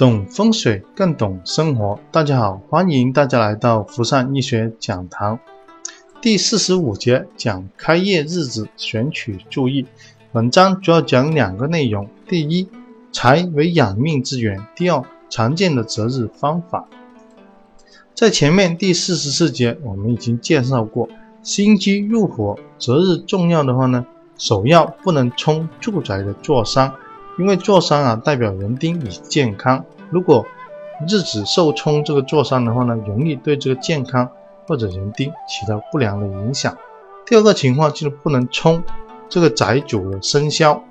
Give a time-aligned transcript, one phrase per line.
[0.00, 5.38] 懂风水更懂生活，大家好，欢迎大家来到福善医学讲堂。
[6.22, 9.84] 第四十五节讲开业日子选取注意。
[10.32, 12.66] 本章主要讲两个内容：第一，
[13.12, 16.88] 财为养命之源；第二，常见的择日方法。
[18.14, 21.10] 在前面第四十四节我们已经介绍过，
[21.42, 24.06] 新居入伙择日重要的话呢，
[24.38, 26.90] 首要不能冲住宅的坐山。
[27.38, 29.82] 因为坐山啊，代表人丁与健康。
[30.10, 30.46] 如果
[31.08, 34.28] 日子受冲这个坐山的话呢，容易对这个健康
[34.66, 36.76] 或者人丁起到不良的影响。
[37.24, 38.82] 第二个情况就是不能冲
[39.28, 40.82] 这个宅主的生肖。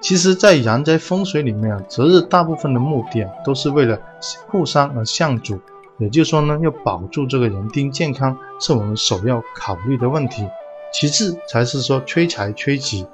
[0.00, 3.98] 其实，在阳宅风水里面啊，择日大部分的目的啊，都是为了
[4.46, 5.58] 护山而向主，
[5.98, 10.46] 也就是说呢，要保住这个人丁健康是我们首要考虑的问题，
[10.92, 13.06] 其次才是说催财催吉。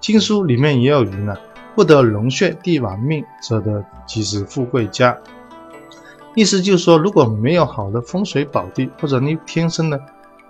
[0.00, 1.36] 经书里面也有云呢，
[1.76, 5.16] 不得龙穴地亡命者得即是富贵家。
[6.34, 10.00] 意思就是说，如果没有好的风水宝地，或者你天生的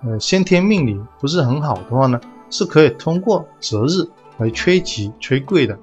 [0.05, 5.77] 呃先天命理不是很好的话呢，是可以通过择日来催吉催贵的。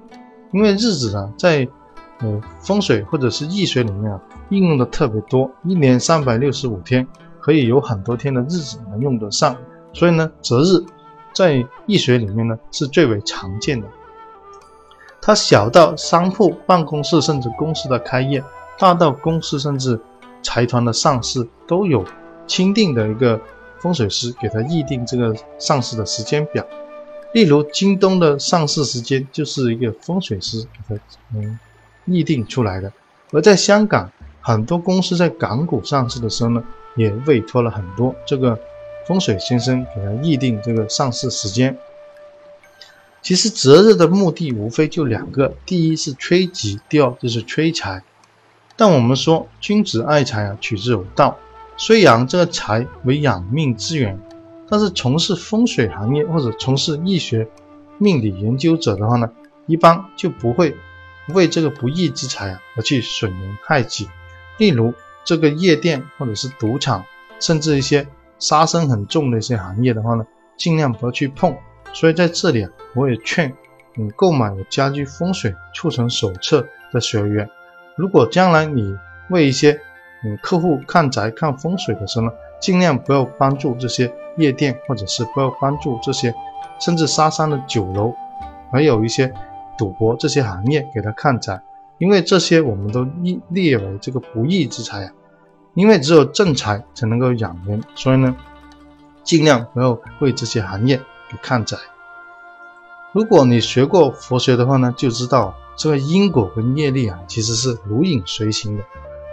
[0.50, 1.68] 因为日子呢，在
[2.20, 7.06] 呃风水或者是易学里面啊，应用的特别多，一年三百六十五天，
[7.38, 9.54] 可以有很多天的日子能用得上。
[9.92, 10.82] 所以呢，择日。
[11.32, 13.88] 在易学里面呢，是最为常见的。
[15.26, 18.42] 它小到商铺、办公室，甚至公司的开业；
[18.78, 19.98] 大到公司甚至
[20.42, 22.04] 财团的上市，都有
[22.46, 23.40] 钦定的一个
[23.78, 26.62] 风水师给他议定这个上市的时间表。
[27.32, 31.02] 例如，京东的上市时间就是一个风水师给他
[31.34, 31.58] 嗯
[32.04, 32.92] 议定出来的。
[33.32, 36.62] 而在香港，很多公司在港股上市的时候呢，
[36.96, 38.58] 也委托了很多这个。
[39.06, 41.76] 风水先生给他议定这个上市时间。
[43.24, 48.02] 其实择日的目的无非就两个：第一是催吉，第二就是催财。
[48.76, 51.38] 但我们说君子爱财啊，取之有道。
[51.78, 54.20] 虽然这个财为养命之源，
[54.68, 57.48] 但是从事风水行业或者从事易学
[57.96, 59.30] 命理研究者的话呢，
[59.66, 60.76] 一般就不会
[61.28, 64.06] 为这个不义之财啊而去损人害己。
[64.58, 64.92] 例如
[65.24, 67.02] 这个夜店或者是赌场，
[67.40, 68.06] 甚至一些。
[68.40, 70.26] 杀生很重的一些行业的话呢，
[70.58, 71.56] 尽量不要去碰。
[71.94, 73.54] 所以在这里啊，我也劝
[73.94, 76.60] 你购买《家居风水促成手册》
[76.92, 77.48] 的学员，
[77.96, 78.94] 如果将来你
[79.30, 79.80] 为一些
[80.24, 86.34] 嗯客户看宅看风水的时候呢，尽量不要帮助这些夜店，或者是不要帮助这些
[86.80, 88.12] 甚至杀伤的酒楼，
[88.72, 89.32] 还有一些
[89.78, 91.62] 赌博这些行业给他看宅，
[91.98, 95.12] 因为这些我们都列列为这个不义之财啊。
[95.74, 98.36] 因为只有正财才能够养人，所以呢，
[99.24, 101.00] 尽量不要为这些行业
[101.30, 101.76] 给看窄。
[103.12, 108.82] 如果你学过佛学的话呢，就知道这个因果跟业力啊，其实是如影随形的。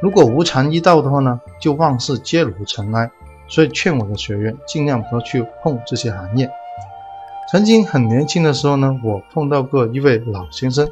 [0.02, 3.12] 如果无常一到的话呢，就万事皆如尘埃。
[3.48, 6.50] 所以劝我的学员尽量不要去碰这些行业。
[7.52, 10.90] 曾经很年轻的时候呢，我碰到过一位老先生，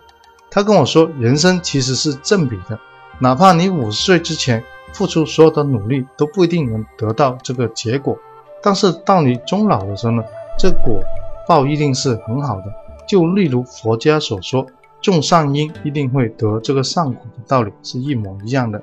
[0.51, 2.77] 他跟我说，人生其实是正比的，
[3.19, 4.63] 哪怕你五十岁之前。
[4.91, 8.17] 付出所有的努力都不一定能得到这个结果，
[8.63, 10.23] 但是到你终老的时候呢，
[10.59, 11.01] 这果
[11.47, 12.65] 报一定是很好的。
[13.07, 14.67] 就例如佛家所说，
[15.01, 18.79] 种善因一定会得这个善果的道理是一模一样的。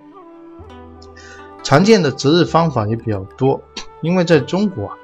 [1.62, 3.60] 常见的择日方法也比较多，
[4.00, 4.94] 因为在中国啊，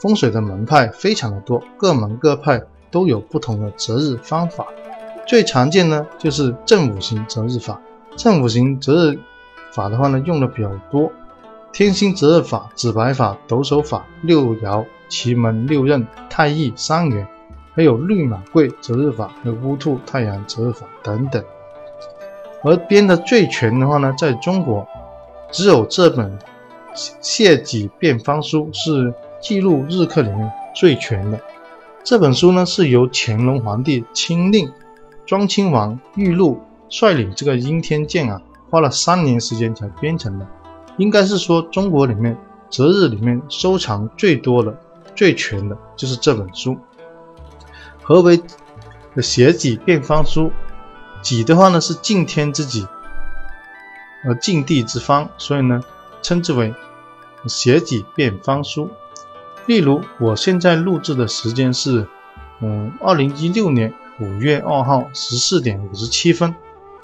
[0.00, 4.66] 风水的门派非常的多，各门各派都有不同的择日方法。
[5.26, 7.80] 最常见呢就是正五行择日法，
[8.16, 9.18] 正五行择日。
[9.72, 11.10] 法的话呢，用的比较多，
[11.72, 17.26] 天星择日法、紫白法、斗手法、六爻、奇门六壬、太乙三元，
[17.74, 21.42] 还有绿马贵择日法和乌兔太阳择日法等等。
[22.62, 24.86] 而编的最全的话呢，在中国
[25.50, 26.38] 只有这本
[26.94, 31.40] 《谢己变方书》是记录日课里面最全的。
[32.04, 34.70] 这本书呢，是由乾隆皇帝亲令
[35.24, 36.60] 庄亲王玉露
[36.90, 38.38] 率领这个阴天监啊。
[38.68, 40.46] 花了三年时间才编成的，
[40.96, 42.36] 应该是说中国里面
[42.70, 44.76] 择日里面收藏最多的、
[45.14, 46.76] 最全的就是这本书。
[48.02, 48.42] 何为
[49.18, 50.50] 写己变方书？
[51.22, 52.86] 己的话呢是敬天之己，
[54.24, 55.80] 而敬地之方，所以呢
[56.20, 56.74] 称之为
[57.46, 58.90] 写己变方书。
[59.66, 62.08] 例如我现在录制的时间是，
[62.60, 66.52] 嗯，二零一六年五月二号十四点五十七分。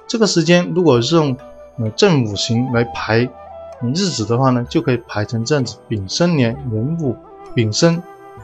[0.08, 1.36] 这个时间如果是用
[1.78, 3.30] 呃，正五行来排
[3.94, 7.16] 日子的话呢，就可以排成这样子：丙申年壬午，
[7.54, 8.02] 丙申，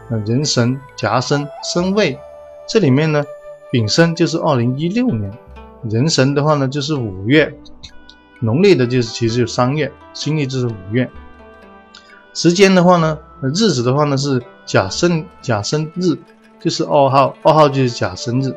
[0.09, 2.19] 呃，壬申、甲申、申未。
[2.69, 3.25] 这里面呢，
[3.71, 5.33] 丙申就是二零一六年，
[5.91, 7.53] 壬神的话呢就是五月，
[8.41, 11.11] 农历的就是其实就三月，新历就是五月。
[12.33, 16.17] 时间的话呢，日子的话呢是甲申甲申日，
[16.61, 18.55] 就是二号，二号就是甲申日。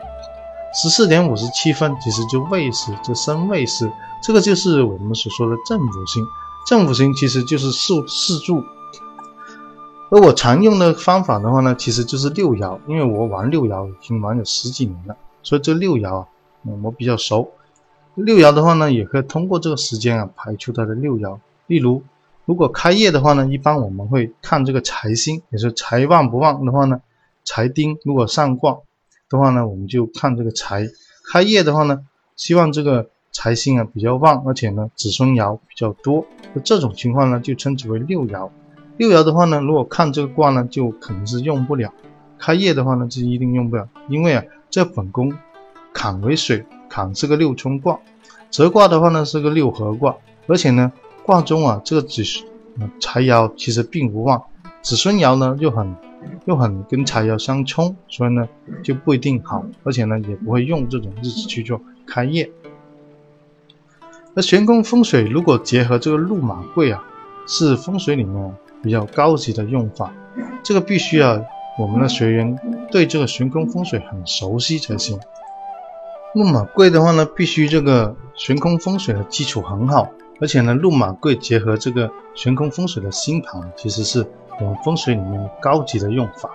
[0.74, 3.92] 十四点五十七分，其实就未时，就申未时，
[4.22, 6.24] 这个就是我们所说的正五星。
[6.68, 8.62] 正五星其实就是四四柱。
[10.12, 16.28] 而我常用的方法的话呢，其实就是六爻，因为我玩六爻已经玩有十几年了，所以这六爻啊，
[16.84, 17.50] 我比较熟。
[18.16, 21.40] 六爻的话呢，也可以通过这个时间啊排出它的六爻。
[21.68, 22.04] 例如，
[22.44, 27.00] 如果开业的话呢，一般我们会看这个财星，也是财旺不旺的话呢，
[27.46, 28.80] 财丁如果上卦
[29.30, 30.86] 的话呢，我们就看这个财。
[31.32, 32.02] 开业的话呢，
[32.36, 36.26] 希望这个财星啊比较旺，而且呢子孙爻比较多，
[36.56, 38.50] 那这种情况呢就称之为六爻。
[38.98, 41.92] 六爻的话呢，如果看这个卦呢，就可能是用不了；
[42.40, 45.32] 开业的话呢，就一定用不了，因为啊，这本宫
[45.94, 48.00] 坎为水，坎是个六冲卦，
[48.50, 50.16] 泽卦的话呢是个六合卦，
[50.48, 50.92] 而且呢，
[51.24, 52.24] 卦中啊这个子
[53.00, 54.42] 财爻其实并不旺，
[54.82, 55.96] 子孙爻呢又很
[56.46, 58.50] 又很跟财爻相冲，所以呢
[58.82, 62.50] 就不一定好，而且呢也不会用这种日子去做开业。
[64.38, 67.04] 那玄空风水如果结合这个禄马贵啊，
[67.48, 68.56] 是风水里面。
[68.84, 70.14] 比较高级的用法，
[70.62, 71.44] 这个必须要
[71.80, 72.58] 我们的学员
[72.92, 75.20] 对这个悬空风水很熟悉才行。
[76.36, 84.24] 路马贵的话呢，必须这个悬空风水的基础很好，而且呢，路马贵结合这个悬空风水的星盘，其实是
[84.62, 86.52] 我们风水里面高级的用法。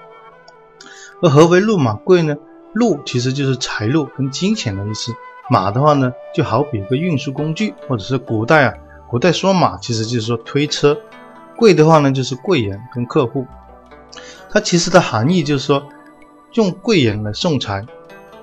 [1.20, 2.36] 而何为路马贵呢？
[2.72, 5.12] 路其实就是财路跟金钱的意思，
[5.52, 8.74] 马的话呢，就好比一个运输工具，或者是古代啊，
[9.06, 10.98] 古代说马其实就是说推车。
[11.58, 13.46] 贵的话呢，就是贵人跟客户，
[14.50, 15.86] 它其实的含义就是说，
[16.54, 17.84] 用贵人来送财，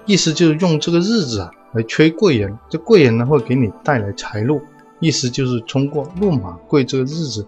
[0.05, 4.61] 意思就是用这个日子啊来催贵人，这贵人呢会给你带来财路，
[4.99, 7.43] 意思就是通过禄马贵这个日子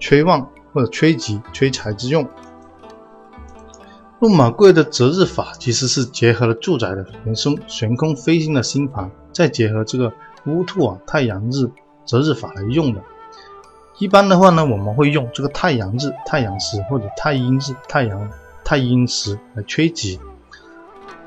[0.00, 2.28] 催旺或者催吉催财之用。
[4.18, 7.04] 禄马贵的择日法其实是结合了住宅的
[7.34, 10.10] 悬空悬空飞星的星盘，再结合这个
[10.46, 11.68] 乌兔啊太阳日
[12.06, 13.02] 择日法来用的。
[13.98, 18.30] 一般的话呢，我们会用这个太阳日、太阳时或者太阴日、太阳
[18.64, 20.18] 太阴时来催吉。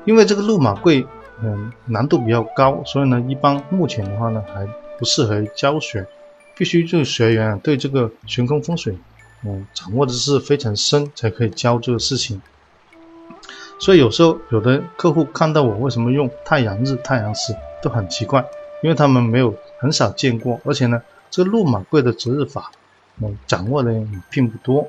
[0.04, 1.06] 因为这个路马贵，
[1.44, 4.66] 嗯，难度比较高，所以呢，一般目前的话呢，还
[4.98, 6.04] 不适合教学，
[6.56, 8.98] 必须这个学员啊对这个悬空风水，
[9.44, 12.42] 嗯，掌握的是非常深，才可以教这个事情。
[13.80, 18.44] 所以有时候有的客户看到我为什么用太阳日、太阳时都很奇怪，
[18.82, 21.02] 因为他们没有很少见过，而且呢。
[21.32, 22.72] 这个路马贵的择日法，
[23.20, 24.88] 我，掌握的也并不多。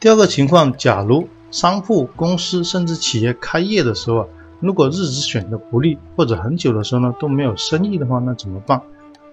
[0.00, 4.26] 第二个情况，假如商铺、公司甚至企业开业的时候啊，
[4.60, 8.80] 如果日子选的不利，或者很久的时候呢都没有生意的话，那怎么办？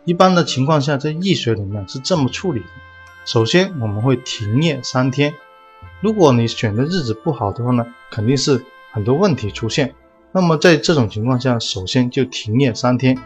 [0.04, 2.66] 一般的情况下，在易学里面是这么处理的：
[3.24, 5.34] 首先，我们会停业三天。
[6.02, 9.94] 如果你选的日子不好的话呢，肯定是很多问题出现。
[10.32, 13.18] 那么在这种情况下，首先就停业三天。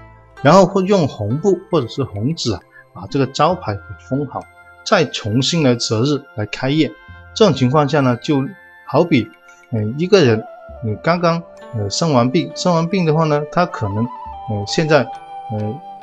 [0.43, 2.59] 然后会用红布或者是红纸啊，
[2.93, 4.41] 把这个招牌给封好，
[4.83, 6.91] 再重新来择日来开业。
[7.33, 8.45] 这种情况下呢，就
[8.85, 9.27] 好比，
[9.71, 10.43] 嗯，一个人，
[10.83, 11.41] 你刚刚
[11.73, 15.03] 呃生完病，生完病的话呢，他可能，呃，现在，
[15.51, 15.57] 呃，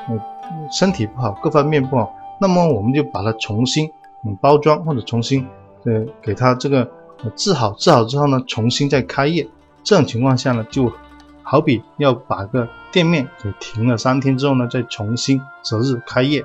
[0.09, 0.21] 呃，
[0.73, 3.89] 身体不好，各方面不好，那么我们就把它重新
[4.25, 5.47] 嗯包装或者重新，
[5.85, 6.91] 呃，给他这个
[7.37, 9.49] 治好，治好之后呢，重新再开业。
[9.85, 10.93] 这种情况下呢，就。
[11.45, 16.43] 好比要把个店面给停了三天之后呢，再重新择日开业，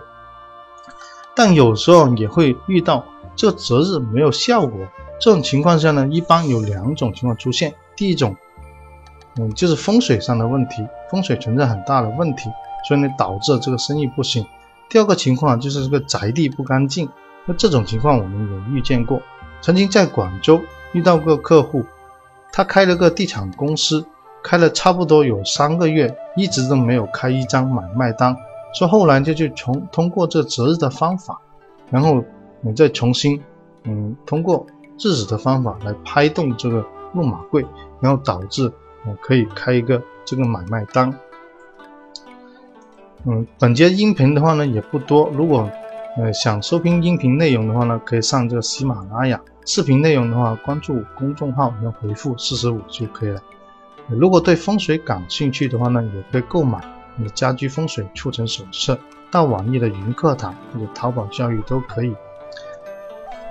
[1.34, 4.86] 但有时候也会遇到这个择日没有效果。
[5.22, 8.36] 这种情况下呢，一般有两种情况出现：第一种，
[9.38, 12.50] 嗯，就是风水上的问题，风水存在很大的问题，
[12.86, 14.44] 所以呢导致这个生意不行；
[14.90, 17.08] 第二个情况就是这个宅地不干净。
[17.48, 19.20] 那这种情况我们也遇见过，
[19.62, 20.62] 曾经在广州
[20.92, 21.84] 遇到过客户，
[22.52, 24.06] 他开了个地产公司。
[24.44, 28.34] 开了差不多有三个月，一直都没有开一张买卖单，
[28.74, 31.38] 说后来就去重通过这择日的方法，
[31.90, 32.24] 然后
[32.62, 33.42] 你再重新，
[33.84, 34.66] 嗯，通过
[35.00, 37.66] 日子的方法来拍动这个木马柜，
[38.00, 38.72] 然后导致
[39.06, 41.14] 嗯可以开一个这个买卖单。
[43.26, 45.70] 嗯，本节音频的话呢也不多，如果
[46.18, 53.40] 呃想收听音频内容的话呢，可以上这个喜马拉雅；视频内容的话，关注公众号，然后回复四十五就可以了。
[54.08, 56.82] 如果对风水感兴趣的话呢，也可以购买
[57.18, 58.98] 你的家居风水促成手册，
[59.30, 62.16] 到网易的云课堂或者淘宝教育都可以。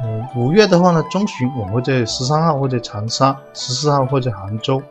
[0.02, 4.82] 嗯，五月的话呢，中旬我会在十三号会在长沙，十四号会在杭州，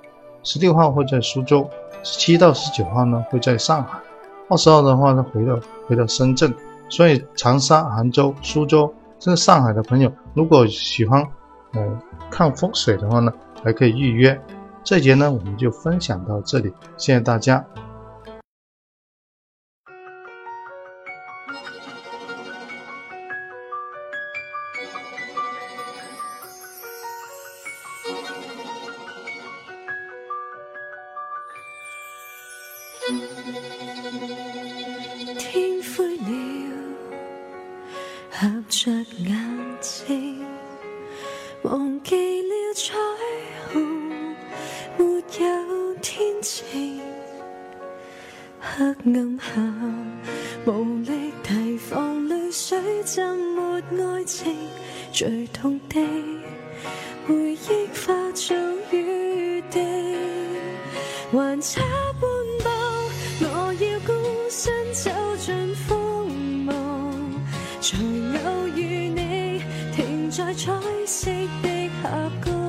[0.44, 1.70] 十六号会在苏州，
[2.04, 4.00] 十七到十九号呢会在上海，
[4.48, 6.54] 二十号的话呢回到回到深圳。
[6.90, 11.22] 所以长沙、杭州、苏州甚至上海的朋友，如果喜欢
[11.74, 14.40] 呃看风水的话呢，还可以预约。
[14.84, 17.66] 这节呢我们就分享到这里，谢谢大家。
[48.68, 49.62] 黑暗下
[50.66, 53.24] 无力提防泪水浸
[53.56, 54.58] 没爱情
[55.12, 56.02] 最痛的
[57.28, 58.58] 回忆化做
[58.92, 59.80] 雨滴
[61.32, 61.82] 还差
[62.20, 62.30] 半
[62.64, 62.70] 步
[63.42, 64.14] 我要孤
[64.50, 66.28] 身走进荒
[66.66, 66.72] 芜
[67.80, 67.98] 才
[68.50, 69.62] 偶遇你
[69.96, 70.74] 停在彩
[71.06, 71.30] 色
[71.62, 72.66] 的峡谷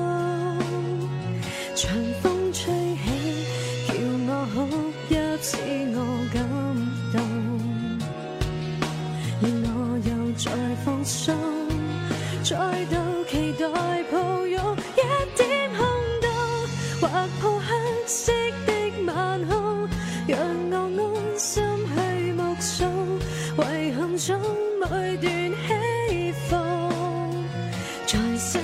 [28.07, 28.63] 再想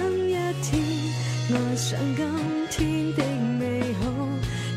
[2.16, 3.24] 今天的
[3.60, 4.04] 美好，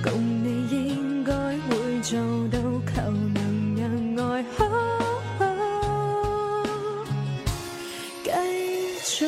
[0.02, 2.18] 共你应该会做
[2.50, 2.58] 到，
[2.92, 3.38] 求能
[3.76, 3.84] 让
[4.32, 4.58] 爱好
[5.38, 5.40] 好
[8.24, 8.30] 继
[9.04, 9.24] 续。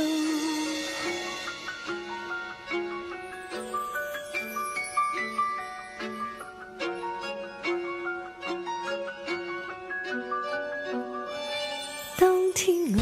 [12.18, 12.98] 当天我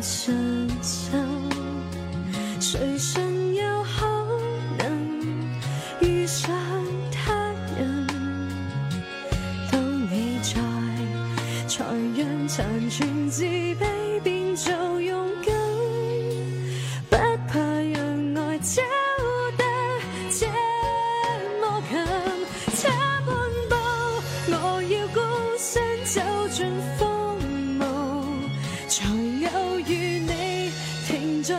[0.00, 1.12] 并没信心。
[2.58, 4.06] 谁信有可
[4.78, 4.88] 能
[6.00, 6.50] 遇上
[7.12, 7.34] 他
[7.76, 8.06] 人？
[9.70, 9.80] 当
[10.10, 10.58] 你在，
[11.68, 11.84] 才
[12.16, 15.54] 让残存自卑变做勇敢，
[17.10, 17.16] 不
[17.48, 18.80] 怕让爱走
[19.58, 19.64] 得
[20.30, 20.46] 这
[21.60, 21.82] 么
[22.74, 22.88] 近，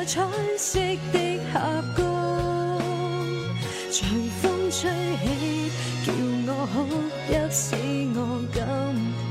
[0.06, 0.22] 彩
[0.58, 0.80] 色。
[1.12, 1.60] 的峡
[1.96, 2.02] 谷，
[3.92, 4.00] 长
[4.42, 4.90] 风吹
[5.22, 5.72] 起，
[6.06, 6.08] 叫
[6.48, 6.76] 我哭
[7.28, 7.76] 泣，使
[8.16, 8.20] 我
[8.54, 8.60] 感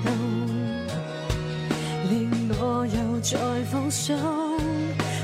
[0.05, 0.09] 动，
[2.11, 2.11] 令
[2.59, 3.33] 我又再
[3.71, 4.09] 放松，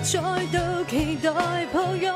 [0.03, 0.13] 再
[0.47, 0.55] 度
[0.89, 1.31] 期待
[1.73, 2.07] 抱拥，